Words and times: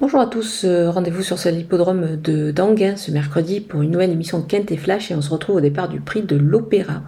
Bonjour 0.00 0.20
à 0.20 0.26
tous, 0.26 0.64
euh, 0.64 0.90
rendez-vous 0.90 1.22
sur 1.22 1.36
l'hippodrome 1.50 2.16
de 2.16 2.52
Danguin 2.52 2.96
ce 2.96 3.10
mercredi 3.10 3.60
pour 3.60 3.82
une 3.82 3.90
nouvelle 3.90 4.12
émission 4.12 4.40
Kent 4.40 4.72
et 4.72 4.78
Flash 4.78 5.10
et 5.10 5.14
on 5.14 5.20
se 5.20 5.28
retrouve 5.28 5.56
au 5.56 5.60
départ 5.60 5.90
du 5.90 6.00
prix 6.00 6.22
de 6.22 6.36
l'Opéra. 6.36 7.02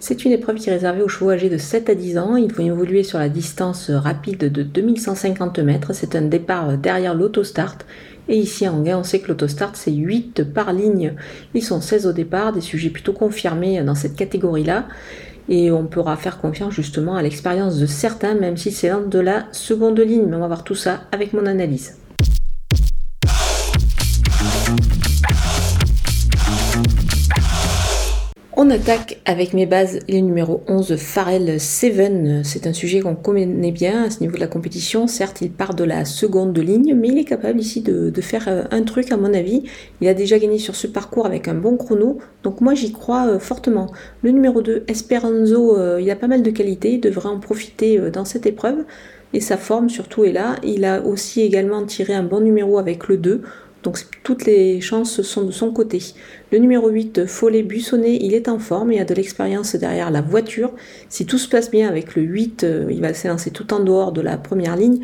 C'est 0.00 0.24
une 0.24 0.32
épreuve 0.32 0.56
qui 0.56 0.70
est 0.70 0.72
réservée 0.72 1.02
aux 1.02 1.08
chevaux 1.08 1.28
âgés 1.28 1.50
de 1.50 1.58
7 1.58 1.90
à 1.90 1.94
10 1.94 2.16
ans, 2.16 2.36
il 2.36 2.50
faut 2.50 2.62
évoluer 2.62 3.02
sur 3.02 3.18
la 3.18 3.28
distance 3.28 3.90
rapide 3.90 4.50
de 4.50 4.62
2150 4.62 5.58
mètres, 5.58 5.92
c'est 5.92 6.16
un 6.16 6.22
départ 6.22 6.78
derrière 6.78 7.14
l'autostart 7.14 7.76
et 8.30 8.36
ici 8.38 8.64
à 8.64 8.72
Anguin 8.72 8.96
on 9.00 9.04
sait 9.04 9.20
que 9.20 9.28
l'autostart 9.28 9.76
c'est 9.76 9.92
8 9.92 10.42
par 10.44 10.72
ligne, 10.72 11.16
ils 11.52 11.62
sont 11.62 11.82
16 11.82 12.06
au 12.06 12.12
départ, 12.14 12.54
des 12.54 12.62
sujets 12.62 12.88
plutôt 12.88 13.12
confirmés 13.12 13.82
dans 13.82 13.94
cette 13.94 14.16
catégorie-là 14.16 14.86
et 15.50 15.70
on 15.70 15.84
pourra 15.84 16.16
faire 16.16 16.38
confiance 16.38 16.72
justement 16.72 17.16
à 17.16 17.22
l'expérience 17.22 17.78
de 17.78 17.84
certains, 17.84 18.34
même 18.34 18.56
si 18.56 18.72
c'est 18.72 18.88
l'un 18.88 19.02
de 19.02 19.18
la 19.18 19.44
seconde 19.52 20.00
ligne. 20.00 20.26
Mais 20.26 20.36
on 20.36 20.40
va 20.40 20.46
voir 20.46 20.64
tout 20.64 20.74
ça 20.74 21.02
avec 21.10 21.32
mon 21.32 21.46
analyse. 21.46 21.94
On 28.60 28.70
attaque 28.70 29.20
avec 29.24 29.54
mes 29.54 29.66
bases 29.66 30.00
le 30.08 30.18
numéro 30.18 30.64
11 30.66 30.96
Pharrell 30.96 31.60
Seven. 31.60 32.42
C'est 32.42 32.66
un 32.66 32.72
sujet 32.72 32.98
qu'on 32.98 33.14
connaît 33.14 33.70
bien 33.70 34.02
à 34.02 34.10
ce 34.10 34.18
niveau 34.18 34.34
de 34.34 34.40
la 34.40 34.48
compétition. 34.48 35.06
Certes, 35.06 35.42
il 35.42 35.52
part 35.52 35.74
de 35.74 35.84
la 35.84 36.04
seconde 36.04 36.58
ligne, 36.58 36.92
mais 36.96 37.06
il 37.06 37.18
est 37.18 37.24
capable 37.24 37.60
ici 37.60 37.82
de, 37.82 38.10
faire 38.20 38.48
euh, 38.48 38.64
un 38.72 38.82
truc 38.82 39.12
à 39.12 39.16
mon 39.16 39.32
avis. 39.32 39.62
Il 40.00 40.08
a 40.08 40.14
déjà 40.14 40.40
gagné 40.40 40.58
sur 40.58 40.74
ce 40.74 40.88
parcours 40.88 41.24
avec 41.24 41.46
un 41.46 41.54
bon 41.54 41.76
chrono, 41.76 42.18
donc 42.42 42.60
moi 42.60 42.74
j'y 42.74 42.90
crois 42.90 43.28
euh, 43.28 43.38
fortement. 43.38 43.92
Le 44.22 44.32
numéro 44.32 44.60
2 44.60 44.86
Esperanzo, 44.88 45.78
euh, 45.78 46.00
il 46.02 46.10
a 46.10 46.16
pas 46.16 46.26
mal 46.26 46.42
de 46.42 46.50
qualités, 46.50 46.94
il 46.94 47.00
devrait 47.00 47.28
en 47.28 47.38
profiter 47.38 48.10
dans 48.10 48.24
cette 48.24 48.46
épreuve. 48.46 48.84
Et 49.34 49.40
sa 49.40 49.56
forme 49.56 49.88
surtout 49.88 50.24
est 50.24 50.32
là. 50.32 50.56
Il 50.64 50.84
a 50.84 51.02
aussi 51.02 51.42
également 51.42 51.84
tiré 51.84 52.12
un 52.12 52.24
bon 52.24 52.40
numéro 52.40 52.78
avec 52.78 53.06
le 53.06 53.18
2. 53.18 53.42
Donc 53.82 53.98
toutes 54.24 54.44
les 54.44 54.80
chances 54.80 55.22
sont 55.22 55.44
de 55.44 55.50
son 55.50 55.72
côté. 55.72 56.00
Le 56.50 56.58
numéro 56.58 56.88
8, 56.88 57.26
Follet 57.26 57.62
Buissonnet, 57.62 58.16
il 58.20 58.34
est 58.34 58.48
en 58.48 58.58
forme, 58.58 58.92
il 58.92 59.00
a 59.00 59.04
de 59.04 59.14
l'expérience 59.14 59.76
derrière 59.76 60.10
la 60.10 60.20
voiture. 60.20 60.72
Si 61.08 61.26
tout 61.26 61.38
se 61.38 61.48
passe 61.48 61.70
bien 61.70 61.88
avec 61.88 62.16
le 62.16 62.22
8, 62.22 62.64
euh, 62.64 62.86
il 62.90 63.00
va 63.00 63.14
s'élancer 63.14 63.50
tout 63.50 63.72
en 63.72 63.80
dehors 63.80 64.12
de 64.12 64.20
la 64.20 64.36
première 64.36 64.76
ligne. 64.76 65.00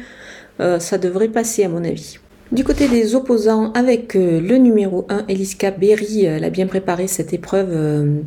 Euh, 0.61 0.79
ça 0.79 0.99
devrait 0.99 1.29
passer 1.29 1.65
à 1.65 1.69
mon 1.69 1.85
avis. 1.85 2.19
Du 2.53 2.65
côté 2.65 2.89
des 2.89 3.15
opposants, 3.15 3.73
avec 3.73 4.17
euh, 4.17 4.41
le 4.41 4.57
numéro 4.59 5.07
1, 5.09 5.27
Eliska 5.29 5.71
Berry, 5.71 6.25
elle 6.25 6.45
a 6.45 6.51
bien 6.51 6.67
préparé 6.67 7.07
cette 7.07 7.33
épreuve 7.33 8.23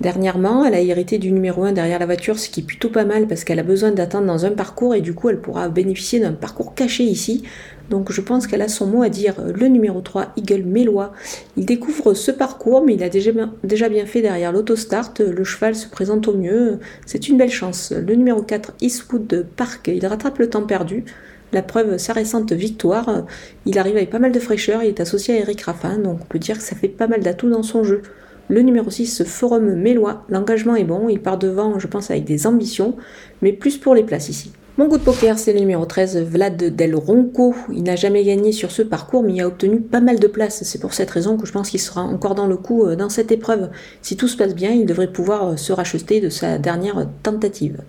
dernièrement. 0.00 0.64
Elle 0.64 0.74
a 0.74 0.80
hérité 0.80 1.18
du 1.18 1.32
numéro 1.32 1.64
1 1.64 1.72
derrière 1.72 1.98
la 1.98 2.06
voiture, 2.06 2.38
ce 2.38 2.48
qui 2.48 2.60
est 2.60 2.64
plutôt 2.64 2.88
pas 2.88 3.04
mal 3.04 3.26
parce 3.26 3.44
qu'elle 3.44 3.58
a 3.58 3.64
besoin 3.64 3.90
d'attendre 3.90 4.26
dans 4.26 4.46
un 4.46 4.50
parcours 4.50 4.94
et 4.94 5.00
du 5.00 5.14
coup 5.14 5.28
elle 5.28 5.40
pourra 5.40 5.68
bénéficier 5.68 6.20
d'un 6.20 6.32
parcours 6.32 6.74
caché 6.74 7.04
ici. 7.04 7.42
Donc 7.90 8.12
je 8.12 8.20
pense 8.20 8.46
qu'elle 8.46 8.62
a 8.62 8.68
son 8.68 8.86
mot 8.86 9.02
à 9.02 9.08
dire. 9.08 9.34
Le 9.52 9.66
numéro 9.66 10.00
3, 10.00 10.32
Eagle 10.36 10.62
Mélois, 10.62 11.12
il 11.56 11.66
découvre 11.66 12.14
ce 12.14 12.30
parcours, 12.30 12.84
mais 12.84 12.94
il 12.94 13.02
a 13.02 13.08
déjà 13.08 13.32
déjà 13.64 13.88
bien 13.88 14.06
fait 14.06 14.22
derrière 14.22 14.52
l'autostart. 14.52 15.12
Le 15.18 15.44
cheval 15.44 15.74
se 15.74 15.88
présente 15.88 16.28
au 16.28 16.36
mieux. 16.36 16.78
C'est 17.04 17.28
une 17.28 17.36
belle 17.36 17.50
chance. 17.50 17.92
Le 17.92 18.14
numéro 18.14 18.42
4, 18.42 18.74
Eastwood 18.80 19.46
Park, 19.56 19.90
il 19.92 20.06
rattrape 20.06 20.38
le 20.38 20.48
temps 20.48 20.62
perdu. 20.62 21.04
La 21.52 21.62
preuve, 21.62 21.98
sa 21.98 22.12
récente 22.12 22.52
victoire, 22.52 23.24
il 23.66 23.76
arrive 23.76 23.96
avec 23.96 24.10
pas 24.10 24.20
mal 24.20 24.30
de 24.30 24.38
fraîcheur, 24.38 24.84
il 24.84 24.88
est 24.88 25.00
associé 25.00 25.34
à 25.34 25.38
Eric 25.38 25.62
Raffin, 25.62 25.98
donc 25.98 26.20
on 26.22 26.24
peut 26.24 26.38
dire 26.38 26.56
que 26.56 26.62
ça 26.62 26.76
fait 26.76 26.86
pas 26.86 27.08
mal 27.08 27.22
d'atouts 27.22 27.50
dans 27.50 27.64
son 27.64 27.82
jeu. 27.82 28.02
Le 28.50 28.62
numéro 28.62 28.90
6, 28.90 29.22
Forum 29.22 29.76
Mélois, 29.76 30.24
l'engagement 30.28 30.74
est 30.74 30.82
bon, 30.82 31.08
il 31.08 31.22
part 31.22 31.38
devant, 31.38 31.78
je 31.78 31.86
pense, 31.86 32.10
avec 32.10 32.24
des 32.24 32.48
ambitions, 32.48 32.96
mais 33.42 33.52
plus 33.52 33.78
pour 33.78 33.94
les 33.94 34.02
places 34.02 34.28
ici. 34.28 34.50
Mon 34.76 34.88
goût 34.88 34.98
de 34.98 35.04
poker, 35.04 35.38
c'est 35.38 35.52
le 35.52 35.60
numéro 35.60 35.84
13, 35.84 36.24
Vlad 36.24 36.56
Del 36.56 36.96
Ronco. 36.96 37.54
Il 37.72 37.84
n'a 37.84 37.94
jamais 37.94 38.24
gagné 38.24 38.50
sur 38.50 38.72
ce 38.72 38.82
parcours, 38.82 39.22
mais 39.22 39.34
il 39.34 39.40
a 39.40 39.46
obtenu 39.46 39.80
pas 39.80 40.00
mal 40.00 40.18
de 40.18 40.26
places. 40.26 40.64
C'est 40.64 40.80
pour 40.80 40.94
cette 40.94 41.12
raison 41.12 41.36
que 41.36 41.46
je 41.46 41.52
pense 41.52 41.70
qu'il 41.70 41.78
sera 41.78 42.02
encore 42.02 42.34
dans 42.34 42.48
le 42.48 42.56
coup 42.56 42.86
euh, 42.86 42.96
dans 42.96 43.08
cette 43.08 43.30
épreuve. 43.30 43.70
Si 44.02 44.16
tout 44.16 44.26
se 44.26 44.36
passe 44.36 44.56
bien, 44.56 44.72
il 44.72 44.84
devrait 44.84 45.12
pouvoir 45.12 45.50
euh, 45.50 45.56
se 45.56 45.72
racheter 45.72 46.20
de 46.20 46.28
sa 46.28 46.58
dernière 46.58 47.06
tentative. 47.22 47.82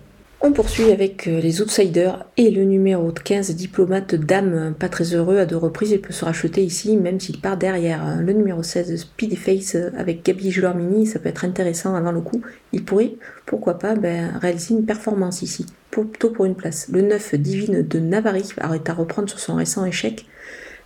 On 0.44 0.50
poursuit 0.50 0.90
avec 0.90 1.28
euh, 1.28 1.40
les 1.40 1.62
outsiders 1.62 2.26
et 2.36 2.50
le 2.50 2.64
numéro 2.64 3.12
15, 3.12 3.54
diplomate 3.54 4.16
dame, 4.16 4.74
pas 4.76 4.88
très 4.88 5.14
heureux 5.14 5.38
à 5.38 5.46
deux 5.46 5.56
reprises, 5.56 5.92
il 5.92 6.00
peut 6.00 6.12
se 6.12 6.24
racheter 6.24 6.64
ici 6.64 6.96
même 6.96 7.20
s'il 7.20 7.40
part 7.40 7.56
derrière. 7.56 8.20
Le 8.20 8.32
numéro 8.32 8.60
16, 8.60 8.96
Speedy 8.96 9.36
Face 9.36 9.76
avec 9.96 10.24
Gabi 10.24 10.50
Joueur-Mini, 10.50 11.06
ça 11.06 11.20
peut 11.20 11.28
être 11.28 11.44
intéressant 11.44 11.94
avant 11.94 12.10
le 12.10 12.20
coup. 12.20 12.42
Il 12.72 12.84
pourrait, 12.84 13.12
pourquoi 13.46 13.78
pas, 13.78 13.94
ben, 13.94 14.36
réaliser 14.40 14.74
une 14.74 14.84
performance 14.84 15.42
ici 15.42 15.64
plutôt 15.92 16.30
pour 16.30 16.44
une 16.44 16.56
place. 16.56 16.88
Le 16.92 17.02
9, 17.02 17.36
Divine 17.36 17.82
de 17.86 18.00
Navarre, 18.00 18.34
arrête 18.58 18.90
à 18.90 18.94
reprendre 18.94 19.28
sur 19.28 19.38
son 19.38 19.54
récent 19.54 19.86
échec. 19.86 20.26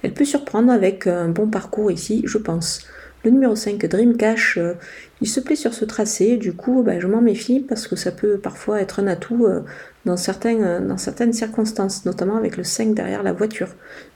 Elle 0.03 0.13
peut 0.13 0.27
surprendre 0.27 0.71
avec 0.71 1.07
un 1.07 1.31
bon 1.31 1.49
parcours 1.49 1.91
ici, 1.91 2.23
je 2.27 2.37
pense. 2.37 2.87
Le 3.27 3.33
numéro 3.33 3.57
5, 3.57 3.85
Dream 3.87 4.17
Cash, 4.17 4.57
euh, 4.57 4.75
il 5.21 5.27
se 5.27 5.41
plaît 5.41 5.57
sur 5.57 5.75
ce 5.75 5.85
tracé, 5.85 6.37
du 6.37 6.53
coup 6.53 6.85
bah, 6.85 7.01
je 7.01 7.09
m'en 7.09 7.21
méfie 7.21 7.59
parce 7.59 7.89
que 7.89 7.97
ça 7.97 8.13
peut 8.13 8.39
parfois 8.39 8.81
être 8.81 9.01
un 9.01 9.09
atout 9.09 9.47
euh, 9.47 9.63
dans, 10.05 10.17
certaines, 10.17 10.63
euh, 10.63 10.79
dans 10.79 10.97
certaines 10.97 11.33
circonstances, 11.33 12.05
notamment 12.05 12.37
avec 12.37 12.57
le 12.57 12.63
5 12.63 12.95
derrière 12.95 13.25
la 13.25 13.33
voiture. 13.33 13.67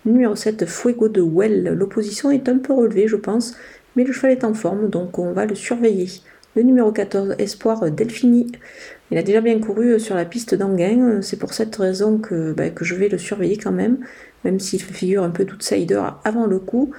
Le 0.06 0.12
numéro 0.12 0.36
7, 0.36 0.64
Fuego 0.64 1.08
de 1.08 1.20
Well, 1.22 1.74
l'opposition 1.76 2.30
est 2.30 2.48
un 2.48 2.58
peu 2.58 2.72
relevée 2.72 3.08
je 3.08 3.16
pense, 3.16 3.56
mais 3.96 4.04
le 4.04 4.12
cheval 4.12 4.30
est 4.30 4.44
en 4.44 4.54
forme 4.54 4.88
donc 4.88 5.18
on 5.18 5.32
va 5.32 5.44
le 5.44 5.56
surveiller. 5.56 6.06
Le 6.54 6.62
numéro 6.62 6.92
14, 6.92 7.34
Espoir 7.40 7.90
Delphini, 7.90 8.52
il 9.10 9.18
a 9.18 9.24
déjà 9.24 9.40
bien 9.40 9.58
couru 9.58 9.98
sur 9.98 10.14
la 10.14 10.24
piste 10.24 10.54
d'Anguin, 10.54 11.20
c'est 11.20 11.36
pour 11.36 11.52
cette 11.52 11.74
raison 11.74 12.18
que, 12.18 12.52
bah, 12.52 12.70
que, 12.70 12.84
je 12.84 12.94
vais 12.94 13.08
le 13.08 13.18
surveiller 13.18 13.56
quand 13.56 13.72
même, 13.72 13.98
même 14.44 14.60
s'il 14.60 14.80
figure 14.80 15.24
un 15.24 15.30
peu 15.30 15.44
d'outsider 15.44 16.00
avant 16.22 16.46
le 16.46 16.60
coup. 16.60 16.92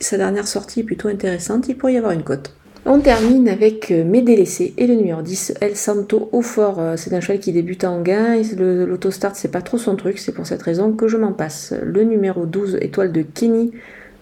Sa 0.00 0.16
dernière 0.16 0.48
sortie 0.48 0.80
est 0.80 0.84
plutôt 0.84 1.08
intéressante, 1.08 1.68
il 1.68 1.76
pourrait 1.76 1.92
y 1.92 1.98
avoir 1.98 2.12
une 2.12 2.22
cote. 2.22 2.54
On 2.86 3.00
termine 3.00 3.46
avec 3.48 3.90
euh, 3.90 4.02
mes 4.02 4.22
délaissés 4.22 4.72
et 4.78 4.86
le 4.86 4.94
numéro 4.94 5.20
10, 5.20 5.54
El 5.60 5.76
Santo 5.76 6.30
au 6.32 6.40
fort. 6.40 6.80
C'est 6.96 7.12
un 7.12 7.20
cheval 7.20 7.38
qui 7.38 7.52
débute 7.52 7.84
à 7.84 7.90
Anguin, 7.90 8.40
l'autostart 8.56 9.36
c'est 9.36 9.50
pas 9.50 9.60
trop 9.60 9.76
son 9.76 9.96
truc, 9.96 10.18
c'est 10.18 10.32
pour 10.32 10.46
cette 10.46 10.62
raison 10.62 10.92
que 10.92 11.06
je 11.06 11.18
m'en 11.18 11.32
passe. 11.32 11.74
Le 11.82 12.04
numéro 12.04 12.46
12, 12.46 12.78
Étoile 12.80 13.12
de 13.12 13.20
Kenny, 13.20 13.72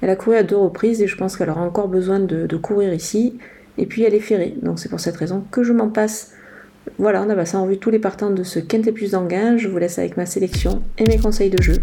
elle 0.01 0.11
a 0.11 0.17
couru 0.17 0.37
à 0.37 0.43
deux 0.43 0.57
reprises 0.57 1.01
et 1.03 1.07
je 1.07 1.17
pense 1.17 1.37
qu'elle 1.37 1.51
aura 1.51 1.63
encore 1.63 1.89
besoin 1.89 2.19
de, 2.19 2.57
courir 2.57 2.93
ici. 2.93 3.39
Et 3.79 3.87
puis 3.87 4.03
elle 4.03 4.15
est 4.15 4.21
ferrée, 4.21 4.57
donc 4.63 4.81
c'est 4.81 4.89
pour 4.89 4.99
cette 4.99 5.17
raison 5.17 5.45
que 5.53 5.63
je 5.63 5.73
m'en 5.73 5.89
passe. 5.89 6.33
Voilà, 6.99 7.23
on 7.23 7.31
a 7.31 7.37
passé 7.37 7.57
en 7.57 7.67
vue 7.67 7.79
tous 7.79 7.91
les 7.91 8.01
partants 8.01 8.31
de 8.31 8.43
ce 8.43 8.59
Quintet 8.59 8.93
plus 8.93 9.13
d'Anguin. 9.13 9.57
Je 9.57 9.69
vous 9.69 9.79
laisse 9.79 9.99
avec 9.99 10.17
ma 10.17 10.27
sélection 10.27 10.83
et 10.99 11.07
mes 11.07 11.19
conseils 11.19 11.51
de 11.51 11.63
jeu. 11.63 11.77